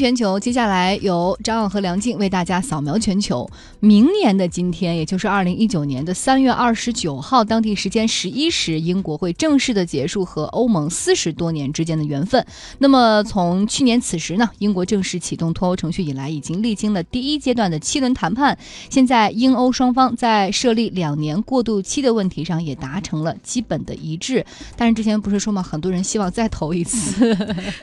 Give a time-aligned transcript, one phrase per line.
[0.00, 3.46] 全球，接下来由张昂和梁静为大家扫描全球。
[3.80, 12.42] 明年的今天，也就是二零一九年的三月二十九号，当地时间十一时，英国会正式的结束和欧盟四十多年之间的缘分。
[12.78, 18.56] 那么，从去年此时呢，英国正式启动脱欧程序以来，已经历经了第一阶段的七轮谈判。
[18.88, 24.42] 现在，英欧双方在设立两年过渡期的问题上也达成了基本的一致。
[24.76, 27.36] 但是之前不是说嘛，很多人希望再投一次。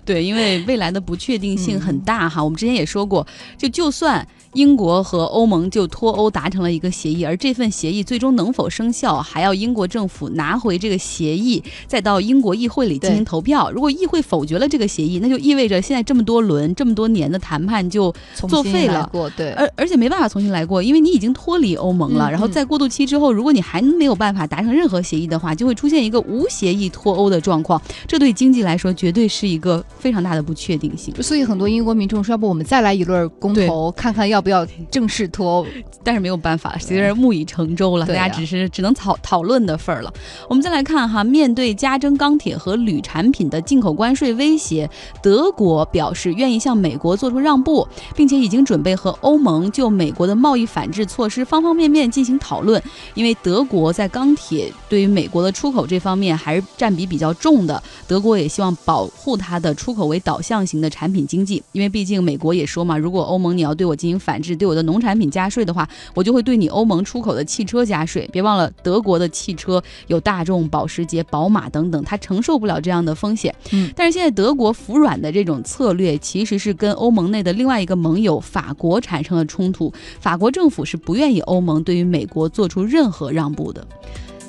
[0.03, 2.43] 对，因为未来的不确定性很大哈。
[2.43, 4.25] 我们之前也说过，就就算。
[4.57, 13.69] 英国和欧盟就脱欧达成了一个协议，而这份协议最终能否生效，还要英国政府拿回这个协议，再到英国议会里进行投票。
[13.69, 19.07] 如果议会否决了这个协议，那就意味着现在这么多轮、这么多年的谈判就作废了。
[19.35, 22.31] 对，而而且没办法重新来过，因为你已经脱离欧盟了。
[22.31, 27.79] 然后在过渡期之后，如果你还没有办法达成任何协议的话，就会出现一个无协议脱欧的状况。
[28.07, 31.13] 这对经济来说，绝对是一个非常大的不确定性。
[31.21, 35.65] 所以很多英国民众说：“要不我们再来一轮公投，看看要不要。”正式脱欧，
[36.03, 40.13] 但是没有办法，其实木已成舟了，大家只是只能讨讨论的份儿了。
[40.49, 44.89] 我们再来看哈，面对加征钢铁和铝产品的进口关税威胁，
[45.21, 52.81] 德国表示愿意向美国做出让步，并且已经准备和欧盟就美国的贸易反制措施方方面面进行讨论。
[53.13, 61.61] 因为德国在钢铁对于美国的出口这方面还是占比比较重的，德国也希望保护它的出口为导向型的产品经济。
[61.71, 68.29] 因为毕竟美国也说嘛，如果欧盟你要对我进行反制，对我的农产品加税的话，我就会对你欧盟出口的汽车加税。
[68.33, 73.55] 别忘了，德国的汽车有大众、保时捷、宝马等等，它承受不了这样的风险。
[73.71, 79.93] 嗯，但是现在德国服软的这种策略，其实是跟欧盟内的另外一个盟友法国产生了冲突。
[80.19, 83.87] 法国政府是不愿意欧盟对于美国做出任何让步的。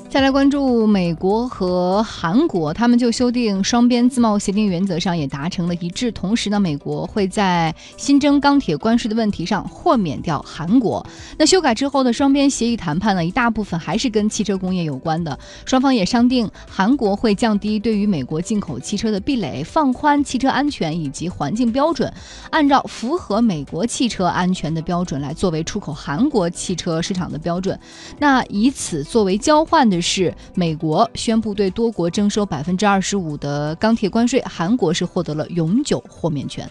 [0.09, 6.11] 再来关注美国和韩国，他们就修订双边自贸协定原则上也达成了一致。
[6.11, 11.05] 同时呢，美国会在新增钢铁关税的问题上豁免掉韩国。
[11.37, 15.37] 那修改之后的双边协议谈判呢，一大部分还是跟汽车工业有关的。
[15.63, 22.11] 双方也商定，韩国会降低对于美国进口汽车的壁垒，放宽汽车安全以及环境标准，
[22.49, 27.79] 按照符合美国汽车安全的标准来作为出口韩国汽车市场的标准。
[28.17, 29.98] 那以此作为交换的。
[30.01, 36.69] 是美国宣布对多国征收百分之二十五的钢铁关税，韩国是获得了永久豁免权。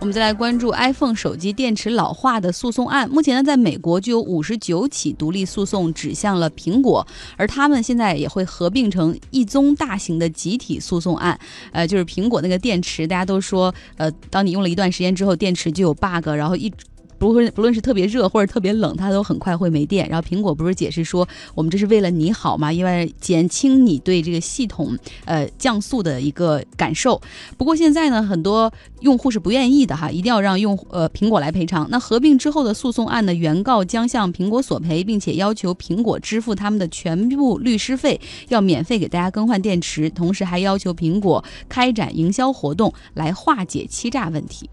[0.00, 3.10] 我们再来关注 iPhone 手机电池老化的诉讼案。
[3.10, 7.04] 目前呢，在美国就有五十九起独立诉讼指向了苹果，
[7.36, 11.36] 而他们现在也会合并成一宗大型的集体诉讼案。
[11.72, 16.72] 呃，就是苹果那个电池，大家都说，呃，当你用了一段时间之后，电池就有 bug，然后一。
[17.18, 20.08] 不论不论是特别热或者特别冷，它都很快会没电。
[20.08, 27.20] 然后苹果不是解释说，我们这是为了你好嘛，因为减轻你对这个系统呃降速的一个感受。
[27.56, 31.86] 不过现在呢，很多用户是不愿意的哈，一定要让用呃苹果来赔偿。
[31.90, 44.70] 那合并之后的诉讼案呢，原告将向苹果索赔，并且要求苹果支付他们的全部律师费，要免费给大家更换电池，同时还要求苹果开展营销活动来化解欺诈问题。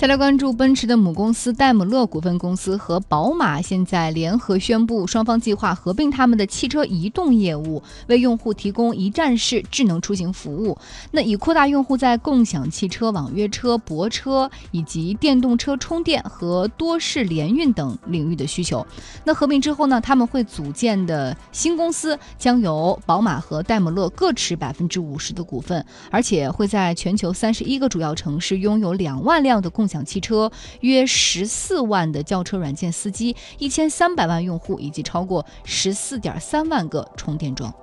[0.00, 10.78] 再来关注奔驰的母公司戴姆勒股份公司和宝马现在联合宣布，双方计划合并他们的汽车移动业务，为用户提供一站式智能出行服务。
[11.10, 18.86] 那以扩大用户在共享汽车、网约车、泊车以及电动车充电和多式联运等领域的需求。
[19.22, 29.89] 那合并之后呢，他们会组建的新公司将由宝马和戴姆勒各持百分之五十的股份，而且会在全球三十一个主要城市拥有两万辆的共。
[29.90, 37.74] 享汽车约十四万的轿车软件司机，一千三百万用户，以及超过十四点三万个充电桩。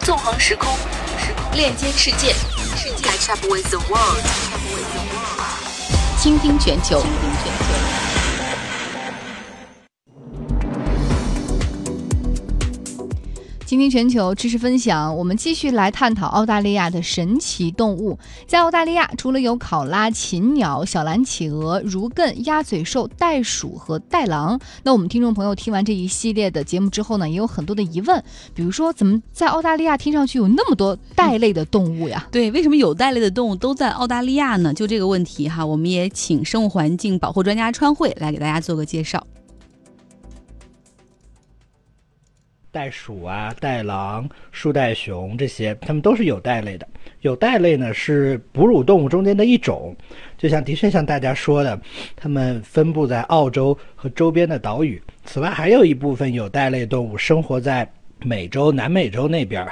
[0.00, 0.68] 纵横时空，
[1.54, 2.34] 链接世界，
[6.18, 6.98] 倾听全球。
[6.98, 8.05] 倾听全球
[14.36, 18.16] 知识分享，我们继续来探讨澳大利亚的神奇动物。
[18.46, 28.22] 在澳大利亚，除了有考拉、禽鸟、小蓝企鹅、如艮、鸭嘴兽、袋鼠和袋狼，那我们听众朋友听完这一系列的节目之后呢，也有很多的疑问，
[28.54, 32.24] 比如说，怎么在澳大利亚听上去有那么多袋类的动物呀？
[32.30, 34.72] 对，为什么有袋类的动物都在澳大利亚呢？
[34.72, 39.26] 就这个问题哈，我们也请生物环境保护专家川慧来给大家做个介绍。
[42.76, 46.86] 袋鼠啊，袋狼、树袋熊这些，它们都是有袋类的。
[47.22, 49.96] 有袋类呢是哺乳动物中间的一种，
[50.36, 51.80] 就像的确像大家说的，
[52.14, 55.02] 它们分布在澳洲和周边的岛屿。
[55.24, 57.90] 此外，还有一部分有袋类动物生活在
[58.20, 59.66] 美洲、南美洲那边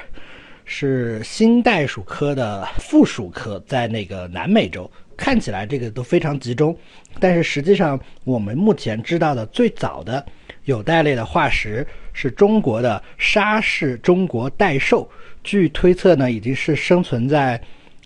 [0.64, 6.74] 是新袋鼠科的附属科，在那个南美洲看起来这个都非常集中，
[7.20, 10.24] 但是实际上我们目前知道的最早的
[10.64, 15.08] 有袋类的化石是中国的沙氏中国袋兽，
[15.42, 17.60] 据推测呢，已经是生存在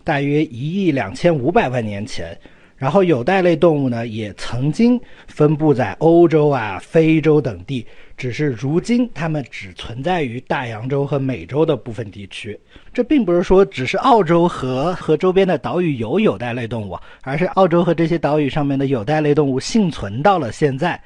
[0.05, 2.39] 大约一亿两千五百万年前。
[2.77, 7.85] 然后有袋类动物呢，也曾经分布在欧洲啊、非洲等地，
[8.17, 12.57] 只是如今它们只存在于大洋洲和美洲的部分地区。
[12.95, 21.01] 这并不是说只是澳洲和和周边的岛屿有有袋类动物，而是澳洲和这些岛屿上面的有袋类动物幸存到了现在。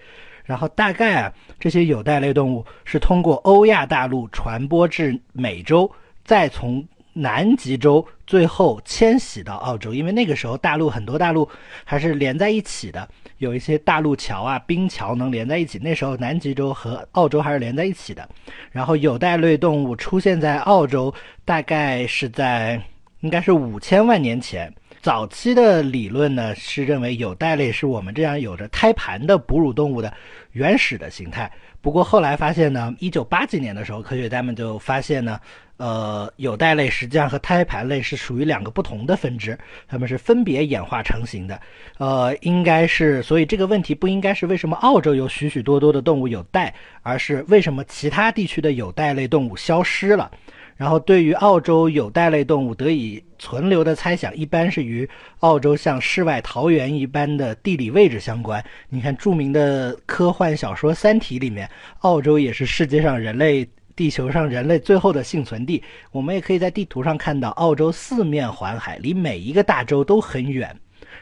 [0.44, 5.90] 然后大概啊，这些有袋类动物是通过欧亚大陆传播至美洲，
[6.24, 6.86] 再从。
[7.14, 11.46] 南极洲最后迁徙到澳洲，因为那个时候大陆很多大陆
[11.84, 13.06] 还是连在一起的，
[13.36, 15.78] 有一些大陆桥啊、冰桥能连在一起。
[15.78, 18.26] 那时候南极洲和澳洲还是连在一起的。
[18.70, 21.12] 然后有袋类动物出现在澳洲，
[21.44, 22.80] 大概是在
[23.20, 24.72] 应该是五千万年前。
[25.02, 30.14] 早期的理论呢是认为有袋类是我们这样有着胎盘的哺乳动物的
[30.52, 31.50] 原始的形态。
[31.80, 35.38] 不过后来发现呢，一九八几年的时候，科学家们就发现呢。
[35.78, 39.58] 呃，有袋类实际上和胎盘类是属于两个不同的分支，
[39.88, 41.60] 它们是分别演化成型的。
[41.98, 46.72] 呃，应该是，所以这个问题不应该是为什么澳洲有许许多多的动物有袋，
[47.02, 50.30] 而是为什么其他地区的有袋类动物消失了。
[50.76, 55.08] 然后，对于澳洲有袋类动物得以存留的猜想，一般是与
[55.40, 58.64] 澳洲像世外桃源一般的地理位置相关。
[58.88, 61.68] 你看，著名的科幻小说《三体》里面，
[62.00, 63.68] 澳洲也是世界上人类。
[63.94, 65.80] 地球上人类最后的幸存地，
[66.12, 70.74] 我们也可以在地图上看到，澳洲四面环海，离每一个大洲都很远，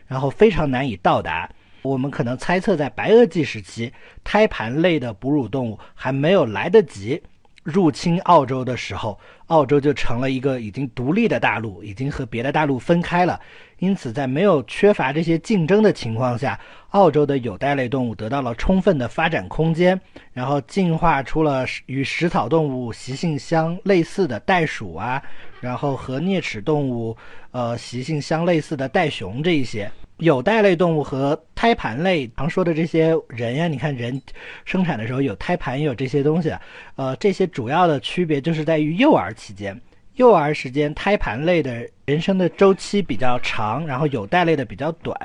[0.06, 1.50] 然后非常难以到达。
[1.82, 3.92] 我们可能猜测，在白垩纪时期，
[4.22, 7.20] 胎盘类的哺乳动物还没有来得及
[7.62, 9.18] 入侵澳洲的时候。
[9.46, 13.40] 澳洲就成了一个已经独立的大陆，已经和别的大陆分开了。
[13.80, 16.56] 因此，在没有缺乏这些竞争的情况下，
[16.90, 20.00] 澳洲的有袋类动物得到了充分的发展空间，
[20.32, 25.20] 然后进化出了与食草动物习性相类似的袋鼠啊，
[25.60, 27.16] 然后和啮齿动物
[27.50, 29.90] 呃习性相类似的袋熊这一些。
[30.20, 34.20] 有袋类动物和胎盘类常说的这些人呀，你看人
[34.66, 36.54] 生产的时候有胎盘，有这些东西，
[36.96, 39.80] 呃，这些主要的区别就是在于幼儿期间，
[40.16, 45.16] 幼儿时间胎盘类的人生的周期比较长，然后有袋类的比较短，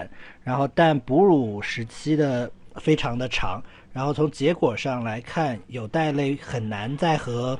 [0.43, 7.59] 然后但哺乳时期的非常的长，然后从结果上来看，有袋类很难再和。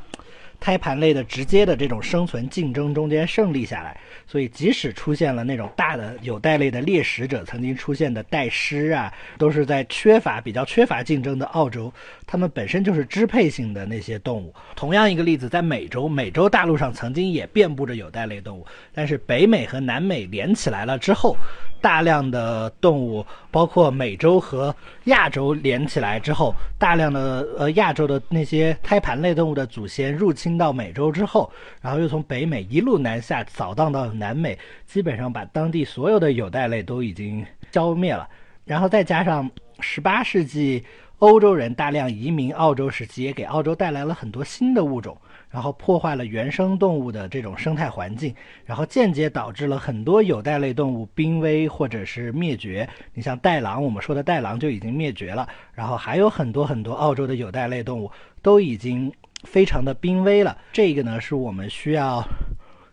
[0.66, 3.96] 胎盘类的直接的这种生存竞争中间胜利下来，
[4.26, 11.94] 所以即使出现了那种大的有袋类的猎食者，曾经出现的袋狮啊，都是在缺乏比较缺乏竞争的澳洲，
[12.26, 14.52] 它们本身就是支配性的那些动物。
[14.76, 21.38] 同样一个例子，在美洲，美洲大陆上曾经也遍布着有袋类动物，但是北美和南美连起来了之后。
[21.81, 24.75] 大量的动物，包括美洲和
[25.06, 31.51] 亚洲连起来之后，大量的呃亚洲的那些胎盘类动物的祖先入侵到美洲之后，
[31.81, 38.28] 然后又从北美一路南下扫荡到南美，基本上把当地所有的有袋类都已经消灭了。
[38.63, 39.50] 然后再加上
[39.80, 40.83] 十八世纪
[41.19, 45.16] 欧洲人大量移民澳洲时期，也给澳洲带来了很多新的物种。
[45.56, 48.35] 然后破坏了原生动物的这种生态环境，
[48.66, 52.85] 然后间接导致了很多有袋类动物濒危或者是灭绝。
[53.14, 59.09] 你像袋狼，我们说的袋狼就已经灭绝了，然后还有很多很多澳洲的有袋类动物都已经
[59.44, 60.57] 非常的濒危了。
[60.74, 62.21] 这个呢，是我们需要。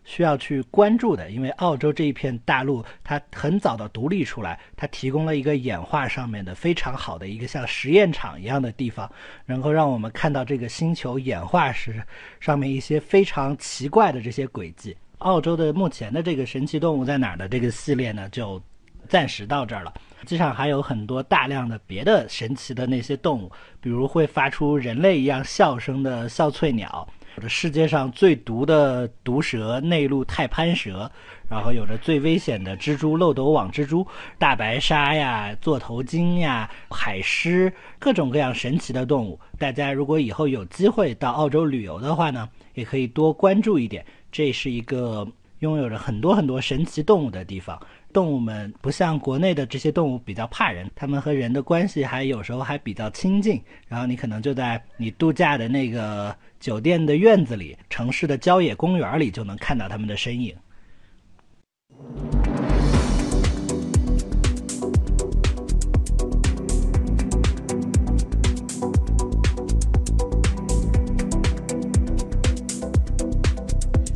[0.05, 9.11] 需要去关注的，因为澳洲这一片大陆，它很早的独立出来，它提供了一个演化上面的非常好的一个像实验场一样的地方，
[9.45, 12.03] 能够让我们看到这个星球演化时
[12.39, 14.95] 上面一些非常奇怪的这些轨迹。
[15.19, 18.61] 澳洲的目前的这个神奇动物在哪儿的这个系列呢，就
[19.07, 19.93] 暂时到这儿了。
[20.19, 27.07] 实际上还有很多大量的别的神奇的那些动物，比如会发出人类一样笑声的笑翠鸟。
[27.35, 31.09] 有着世界上最毒的毒蛇内陆太攀蛇，
[31.49, 34.05] 然后有着最危险的蜘蛛漏斗网蜘蛛、
[34.37, 39.39] 大白鲨呀、座头鲸呀、海狮，各种各样神奇的动物。
[39.57, 44.05] 大家如果以后有机会到澳洲旅游的话呢，也可以多关注一点。
[44.31, 45.27] 这是一个
[45.59, 47.79] 拥有着很多很多神奇动物的地方。
[48.11, 53.59] 动物们不像国内的这些动物比较怕人，它们和人的关系还有时候还比较亲近。
[53.87, 56.35] 然后你可能就在你度假的那个。
[56.63, 60.55] 酒店的院子里，城市的郊野公园里，就能看到他们的身影。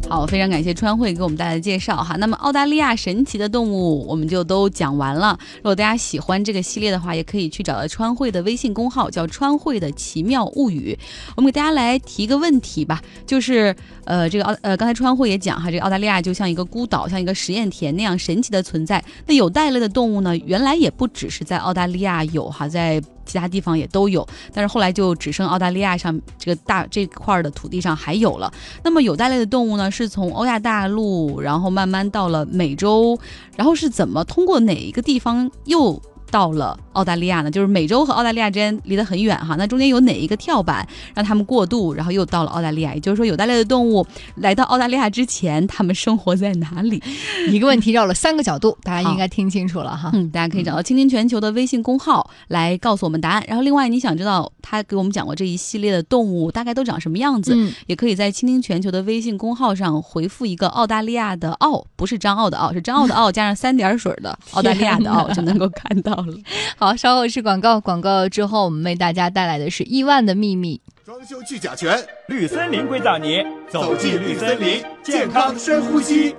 [0.09, 2.15] 好，非常感谢川汇给我们带来的介绍哈。
[2.15, 5.37] 那么澳大利亚神奇的动物我们就都讲完了。
[5.57, 10.97] 如果大家喜欢这个系列的话，也可以去找到川汇的微信公号，叫川汇的奇妙物语。
[11.35, 19.03] 我们给大家来提个问题吧，就是呃，这个澳呃，刚才川汇也讲哈，这个澳大利亚就像一个孤岛，像一个实验田那样神奇的存在。
[19.25, 28.49] 那有袋类的动物呢，原来也不只是在澳大利亚有哈，在其他地方也都有，但是后来就只剩澳大利亚上这个大这块的土地上还有了。
[28.85, 33.17] 那么有袋类的动物呢，是从欧亚大陆，然后慢慢到了美洲，
[33.55, 35.99] 然后是怎么通过哪一个地方又
[36.31, 37.51] 到了澳大利亚呢？
[37.51, 42.93] 就是美洲和澳大利亚之间离得很远哈，那中间有哪一个跳板让他们过渡，然后又到了澳大利亚？
[42.93, 44.05] 也就是说，有袋类的动物
[44.35, 47.01] 来到澳大利亚之前，他们生活在哪里？
[47.49, 50.11] 一个问题绕了三个角度，大家应该听清楚了哈。
[50.13, 53.43] 嗯，大家可以找到“倾听全球”的微信公号来告诉我们答案。
[53.47, 66.33] 然后，另外你想知道他给我们讲过这一系列的动物大概都长什么样子，嗯也可以在“倾听全球”的微信公号上回复一个澳大利亚的“澳”，不是张澳的“澳”，是张澳的“澳”加上三点水的 澳大利亚的“澳”，就能够看到了。
[66.77, 70.81] 好，稍后是广告，广告之后我们为大家带来的是亿万的秘密。
[71.05, 76.35] 装修去甲醛，绿森林硅藻泥，走进绿森林，健康深呼吸。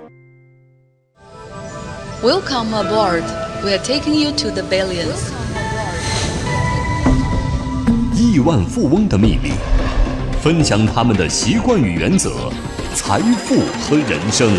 [2.21, 3.23] Welcome aboard.
[3.63, 5.31] We are taking you to the billions.
[8.15, 9.53] 亿万富翁的秘密，
[10.41, 12.51] 分享他们的习惯与原则，
[12.93, 14.51] 财富和人生。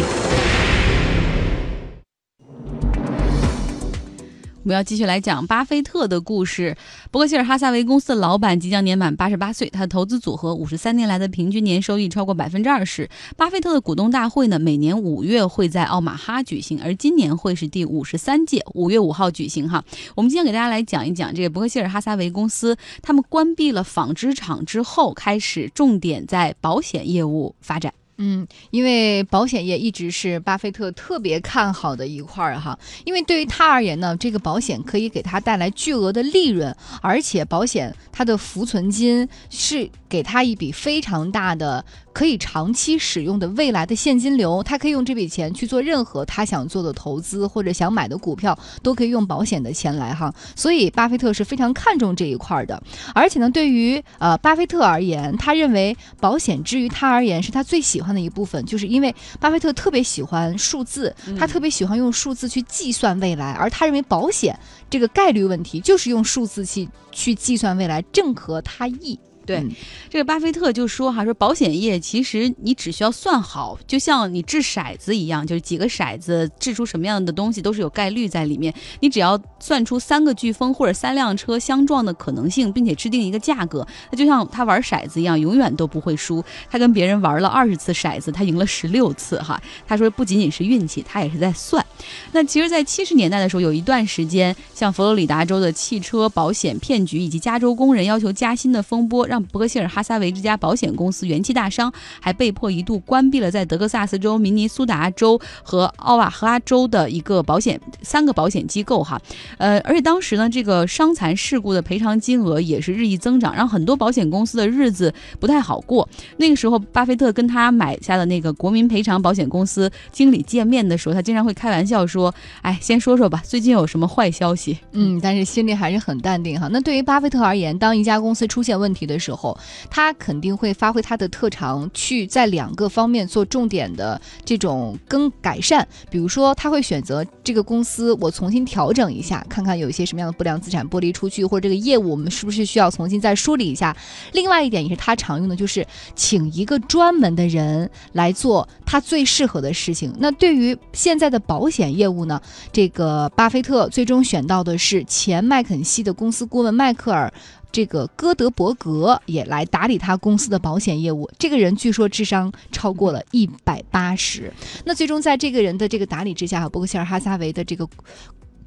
[4.71, 6.77] 我们要继续来讲巴菲特的故事。
[7.11, 13.11] 伯克希尔哈撒韦公司的老板即将年满八十八岁，他的投资组合五十三年来的平均年收益超过百分之二十。
[13.37, 19.85] 巴菲特的股东大会呢，每年五月会在奥马哈举行，而今年会是第五十三届，五月五号举行哈。
[20.15, 27.93] 我们今天给大家来讲一讲这个伯克希尔哈撒韦公司，他们关闭了纺织厂之后，开始重点在保险业务发展。
[28.23, 52.83] 嗯，因为保险业一直是巴菲特特别看好的一块儿哈，因为对于他而言呢，这个保险可以给他带来巨额的利润，而且保险它的浮存金是给他一笔非常大的可以长期使用的未来的现金流，他可以用这笔钱去做任何他想做的投资或者想买的股票，都可以用保险的钱来哈，所以巴菲特是非常看重这一块的，
[53.15, 69.19] 而且呢，对于呃巴菲特而言，他认为保险之于他而言是他最喜欢的一部分，就是因为巴菲特特别喜欢数字，他特别喜欢用数字去计算未来，而他认为保险这个概率问题就是用数字去去计算未来，正合他意。
[69.51, 69.71] 对嗯
[70.09, 78.75] 这个巴菲特就说哈，说保险业其实你只需要算好，就像你掷骰子一样，就是几个骰子掷出什么样的东西都是有概率在里面。
[79.01, 86.45] 你只要算出三个飓风或者三辆车相撞的可能性，并且制定一个价格，那就像他玩骰子一样，永远都不会输。
[86.69, 89.61] 他跟别人玩了二十次骰子，他赢了十六次哈。
[89.87, 91.85] 他说不仅仅是运气，他也是在算。
[92.33, 109.21] 那其实，在七十年代的时候，有一段时间，像佛罗里达州的汽车保险骗局以及加州工人要求加薪的风波，让伯克希尔哈撒韦这家保险公司元气大伤，还被迫一度关闭了在德克萨斯州、明尼苏达州和奥瓦哈州的一个保险三个保险机构哈。
[109.59, 116.09] 呃，而且当时呢，这个伤残事故的赔偿金额也是日益增长，让很多保险公司的日子不太好过。
[116.39, 126.69] 那个时候，巴菲特跟他买下的那个国民赔偿保险公司经理见面的时候，他经常会开玩笑说：“哎，先说说吧，最近有什么坏消息？”嗯，但是心里还是很淡定哈。
[126.73, 129.57] 那对于巴菲特而言，当一家公司出现问题的时候，
[129.91, 135.87] 他肯定会发挥他的特长，去在两个方面做重点的这种更改善。
[136.11, 143.97] 比如说，他会选择这个公司，我重新调整一下，看看有一些什么样的不良资产剥离出去，或者这个业务我们是不是需要重新再梳理一下。
[144.33, 145.87] 另外一点也是他常用的，就是
[146.17, 150.13] 请一个专门的人来做他最适合的事情。
[150.19, 152.41] 那对于现在的保险业务呢，
[152.73, 157.33] 这个巴菲特最终选到的是前麦肯锡的公司顾问迈克尔。
[157.73, 161.31] 这个戈德伯格也来打理他公司的保险业务。
[161.39, 164.53] 这个人据说智商超过了一百八十。
[164.85, 167.89] 那最终在这个人的这个打理之下，伯克希尔哈撒韦的这个。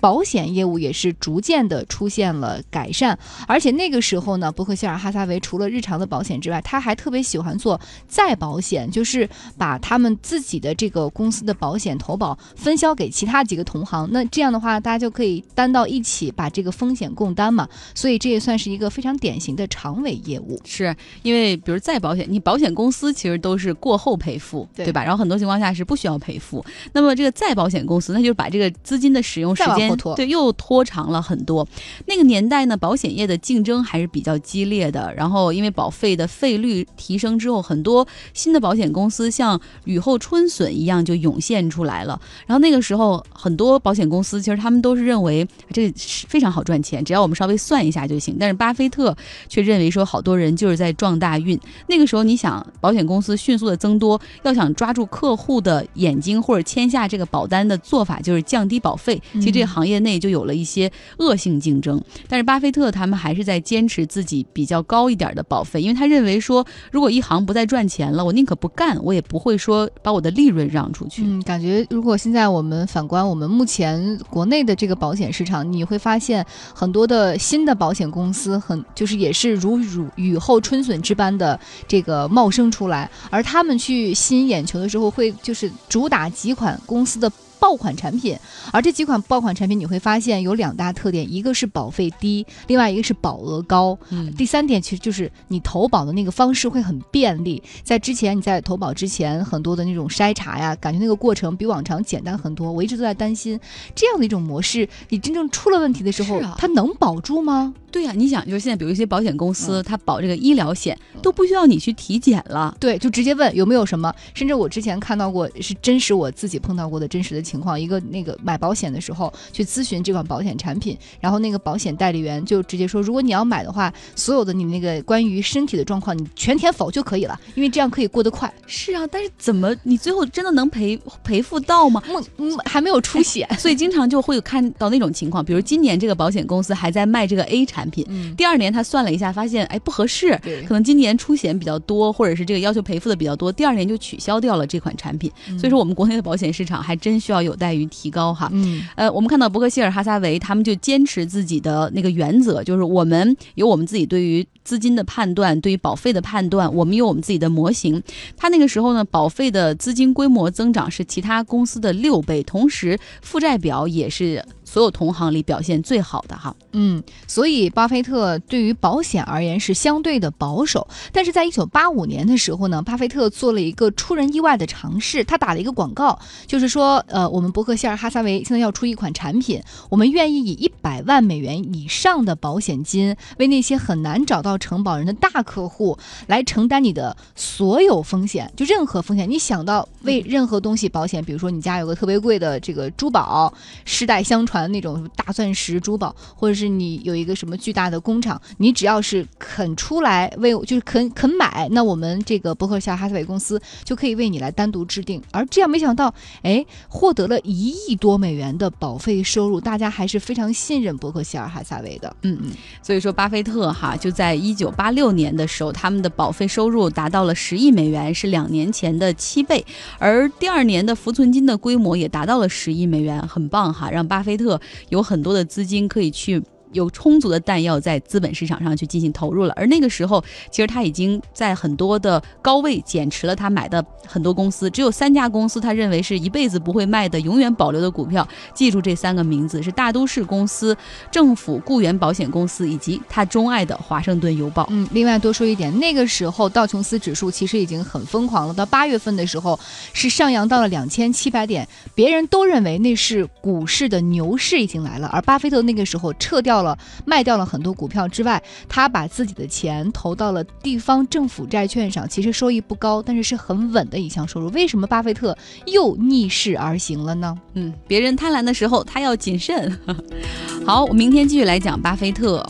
[0.04, 3.18] 保险业务也是逐渐的出现了改善，
[3.48, 14.06] 而且那个时候呢，伯克希尔哈撒韦除了日常的保险之外，他还特别喜欢做再保险，就是把他们自己的这个公司的保险投保分销给其他几个同行。
[14.12, 17.66] 那这样的话，大家就可以担到一起，把这个风险共担嘛。
[17.96, 20.60] 所以这也算是一个非常典型的长尾业务。
[20.66, 25.02] 是因为比如再保险，你保险公司其实都是过后赔付，对对吧？
[25.02, 26.62] 然后很多情况下是不需要赔付。
[26.92, 31.68] 那么这个再保险公司，那就是把这个资金的使用时间对又拖长了很多。
[32.06, 35.14] 那个年代呢，保险业的竞争还是比较激烈的。
[35.16, 42.20] 然后因为保费的费率提升之后，很多新的保险公司像雨后春笋一样就涌现出来了。
[42.46, 45.98] 然后那个时候，很多保险公司其实他们都是认为这个
[46.28, 48.38] 非常好赚钱，只要我们稍微算一下就行。
[48.40, 49.16] 但是巴菲特
[49.48, 51.60] 却认为说，好多人就是在撞大运。
[51.88, 59.22] 那个时候，你想保险公司迅速的增多，要想抓住客户的眼睛或者签下这个保单的做法，就是降低保费。
[59.34, 62.00] 其实这个行业内就有了一些恶性竞争。
[62.28, 71.24] 但是巴菲特他们还是在坚持自己比较高一点的保费，因为他认为说，如果一行不再赚钱了，我宁可不干，我也不会说把我的利润让出去。
[71.26, 87.32] 嗯，感觉如果现在我们反观我们目前国内的这个保险市场，你会发现很多的新的保险公司，很就是也是如如雨后春笋之般的这个冒生出来，而他们去吸引眼球的时候，会就是主打几款公司的。
[87.64, 88.38] 爆款产品，
[88.74, 93.98] 而这几款爆款产品你会发现有两大特点，一个是保费低，另外一个是保额高。
[94.10, 97.64] 嗯，第三点其实就是你投保的那个方式会很便利。
[97.82, 102.70] 在之前你在投保之前，很多的那种筛查呀，感觉那个过程比往常简单很多。
[102.70, 103.58] 我一直都在担心
[103.96, 107.74] 这样的一种模式，你真正出了问题的时候，它能保住吗？
[107.94, 114.12] 对呀，你想，就是现在，比如一些保险公司，它保这个医疗险都不需要你去体检了，对，就直接问有没有什么。
[114.34, 117.80] 甚至我之前看到过，是真实我自己碰到过的真实的情况。
[117.80, 128.52] 一个那个买保险的时候去咨询这款保险产品，然后那个保险代理员就直接说，如果你要买的话，所有的你那个关于身体的状况，你全填否就可以了，因为这样可以过得快。
[128.66, 132.02] 是啊，但是怎么你最后真的能赔赔付到吗？
[132.38, 137.83] 嗯，还没有出险，所以经常就会有看到那种情况，比如今年这个保险公司还在卖这个 A 产。
[137.84, 138.06] 产品，
[138.38, 145.30] 第二年他算了一下，发现哎不合适，可能今年出险比较多，或者是这个要求赔付的比较多，第二年就取消掉了这款产品。
[145.60, 148.50] 所以说我们国内的保险市场还真需要有待于提高哈。
[148.54, 158.02] 嗯，呃，我们看到伯克希尔哈撒韦他们就坚持自己的那个原则，就是我们有我们自己对于资金的判断，对于保费的判断，我们有我们自己的模型。
[158.38, 164.44] 他那个时候呢，保费的资金规模增长是其他公司的六倍，同时负债表也是。
[164.66, 193.54] 所有同行里表现最好的哈，嗯，所以巴菲特对于保险而言是相对的保守，但是在一九八五年的时候呢，巴菲特做了一个出人意外的尝试，他打了一个广告，就是说，呃，我们伯克希尔哈撒韦现在要出一款产品，我们愿意以一百万美元以上的保险金，为那些很难找到承保人的大客户来承担你的所有风险，就任何风险，你想到为任何东西保险，比如说你家有个特别贵的这个珠宝，
[193.86, 194.64] 世代相传。
[194.74, 205.22] 那种大钻石珠宝，或者是你有一个什么巨大的工厂，你只要是肯出来为，就是肯肯买，那我们这个伯克希尔哈撒韦公司就可以为你来单独制定。
[205.32, 206.12] 而这样没想到，
[206.42, 212.16] 哎，获得了一亿多美元的保费收入，大家还是非常信任伯克希尔哈撒韦的。
[212.24, 219.66] 嗯嗯，所以说巴菲特哈就在一九八六年的时候，他们的保费收入达到了十亿美元，是两年前的七倍，
[219.98, 224.60] 而第二年的浮存金的规模也达到了十亿美元，很棒哈，让巴菲特。
[224.90, 226.42] 有很多的资金可以去。
[226.74, 238.28] 有充足的弹药在资本市场上去进行投入了，而那个时候，其实他已经在很多的高位减持了他买的很多公司，只有三家公司他认为是一辈子不会卖的、永远保留的股票。
[238.54, 240.76] 记住这三个名字：是大都市公司、
[241.12, 244.68] 政府雇员保险公司以及他钟爱的华盛顿邮报。
[244.72, 249.60] 嗯，另外多说一点，那个时候道琼斯指数其实已经很疯狂了，到八月份的时候
[249.94, 256.63] 是上扬到了两千七百点，别人都认为那是股市的牛市已经来了，而巴菲特那个时候撤掉。
[256.64, 264.48] 了卖掉了很多股票之外，他把自己的钱投到了地方政府债券上，其实收益不高，但是是很稳的一项收入。
[264.50, 267.38] 为什么巴菲特又逆势而行了呢？
[267.54, 269.78] 嗯，别人贪婪的时候，他要谨慎。
[270.66, 272.44] 好，我明天继续来讲巴菲特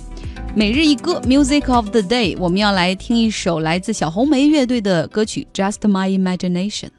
[0.56, 6.90] 每日一歌 Music of the Day，我们要来听一首来自小红莓乐队的歌曲 Just My Imagination。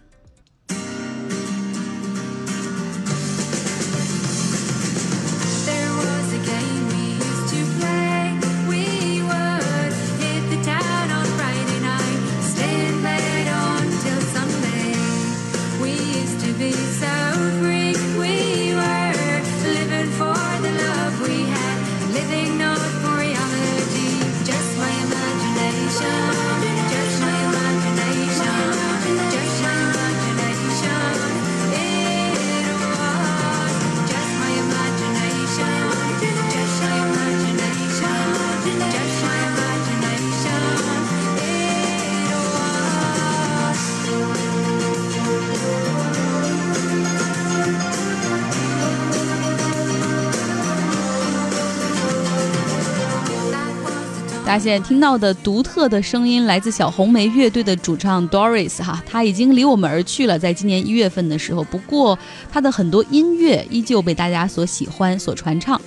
[54.55, 61.64] 发现听到的独特的声音来自小红莓乐队的主唱 Doris 哈，他已经离我们而去了，在今年一月份的时候。
[61.64, 62.17] 不过
[62.53, 65.81] 他的很多音乐依旧被大家所喜欢、所传唱。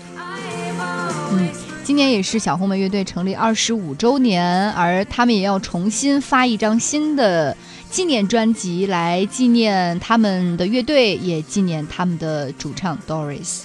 [1.31, 1.49] 嗯，
[1.85, 7.55] 今年也是小红莓乐队成立二十五周年，而他们也要重新发一张新的
[7.89, 13.61] 纪念专辑来纪念他们的乐队，也纪念他们的主唱 Doris。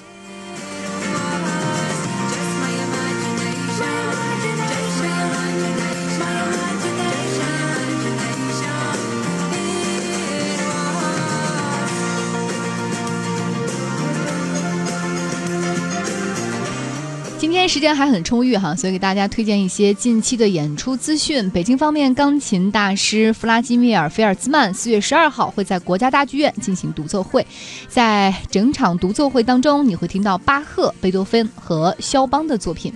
[17.72, 21.48] 时间还很充裕哈，所以给大家推荐一些近期的演出资讯。
[21.52, 27.46] 北京方面，钢琴大师弗拉基米尔·菲尔兹曼四月十二号会在国家大剧院进行独奏会，
[27.88, 32.92] 在整场独奏会当中，你会听到巴赫、贝多芬和肖邦的作品。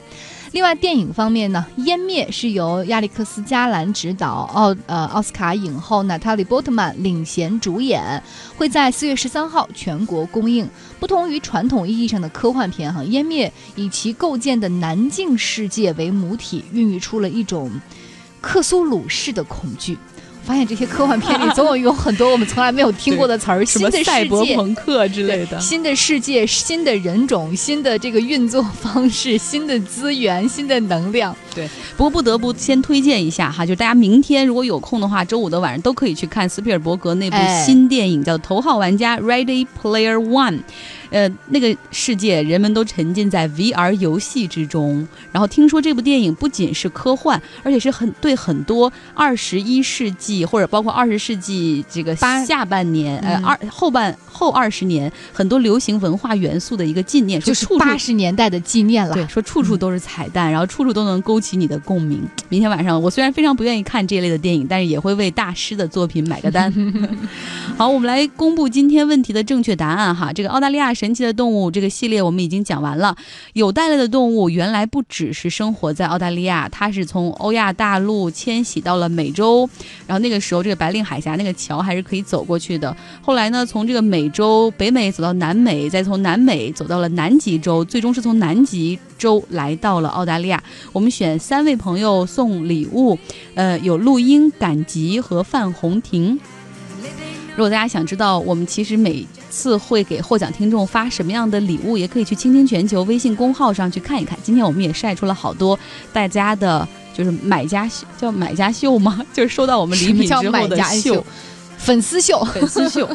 [0.57, 8.23] 另外，电影方面呢，《湮灭》是由亚历克斯·加兰执导，奥呃奥斯卡影后娜塔莉·波特曼领衔主演，
[8.57, 10.67] 会在四月十三号全国公映。
[10.99, 17.71] 不同于传统意义上的科幻片，哈，《湮灭》以其构建的南境世界为母体，孕育出了一种
[18.41, 19.99] 克苏鲁式的恐惧。
[20.47, 31.37] 发现这些科幻片里总有有很多我们从来没有听过的词儿，什么赛博朋克之类的，新的世界、新的人种、新的这个运作方式、新的资源、新的能量。
[31.53, 40.61] 对，不过不得不先推荐一下哈，就大家明天如果有空的话，周五的晚上都可以去看斯皮尔伯格那部新电影，叫《头号玩家》（Ready Player One）。
[41.11, 45.07] 呃，那个世界人们都沉浸在 VR 游戏之中。
[45.33, 59.15] 然后听说这部电影不仅是科幻，而且是很对很多二十一世纪或者包括二十世纪这个下半年呃二后半后二十年很多流行文化元素的一个纪念，就是八十年代的纪念了。
[59.15, 62.23] 对，说处处都是彩蛋，然后处处都能勾起你的共鸣。
[62.49, 66.73] 明天晚上我虽然非常不愿意看这一类的电影，但是也会为大师的作品买个单。
[67.77, 70.33] 好，我们来公布今天问题的正确答案哈。
[70.33, 73.15] 这个澳大利亚神奇的动物这个系列我们已经讲完了。
[73.53, 79.69] 有袋类的动物原来不只是生活在澳大利亚，它是从欧亚大陆迁徙到了美洲。
[80.07, 82.97] 然后那个时候这个白令海峡那个桥还是可以走过去的。
[83.21, 90.63] 后来呢，从这个美洲北美走到南美，再从南美走到了南极洲，最终是从南极洲来到了澳大利亚。
[90.93, 93.19] 我们选三位朋友送礼物，
[93.55, 96.41] 呃，有陆英、赶集和范红婷。
[97.55, 104.39] 如果大家想知道我们其实每次会给获奖听众发什么样的礼物，也可以去倾听全球微信公号上去看一看。
[104.43, 105.79] 今天我们也晒出了好多
[106.13, 109.25] 大家的，就是买家秀叫买家秀吗？
[109.33, 111.25] 就是收到我们礼品之后的秀，
[111.79, 113.09] 粉丝秀，粉丝秀。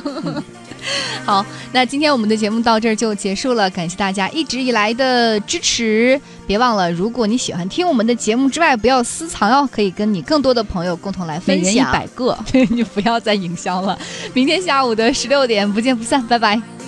[1.25, 6.19] 好，那今天我们的节目到这儿就结束了，感谢大家一直以来的支持。
[6.47, 11.89] 别忘了，如果你喜欢听我们的节目之外，不要私藏哦，可以跟你更多的朋友共同来分享。
[11.89, 12.37] 一百个，
[12.71, 13.97] 你不要再营销了。
[14.33, 16.80] 明天下午的十六点，不见不散，拜拜。